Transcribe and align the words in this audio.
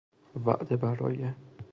وعده 0.35 0.75
برای 0.77 1.33